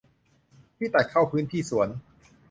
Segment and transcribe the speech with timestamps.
[0.77, 1.87] ที่ตัดเข้าพื้นที่สวน